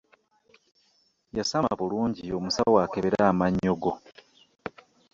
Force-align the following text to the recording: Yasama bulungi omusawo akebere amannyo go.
Yasama 1.37 1.71
bulungi 1.79 2.25
omusawo 2.37 2.75
akebere 2.85 3.17
amannyo 3.31 3.73
go. 3.81 3.93